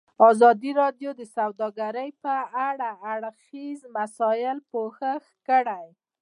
ازادي 0.29 0.71
راډیو 0.81 1.11
د 1.15 1.21
سوداګري 1.35 2.09
په 2.23 2.35
اړه 2.67 2.89
د 2.95 2.97
هر 3.01 3.19
اړخیزو 3.27 3.87
مسایلو 3.97 4.65
پوښښ 4.71 5.23
کړی. 5.47 5.85